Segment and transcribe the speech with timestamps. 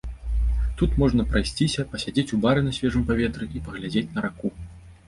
[0.79, 4.57] Тут можна прайсціся, пасядзець у бары на свежым паветры і паглядзець на раку.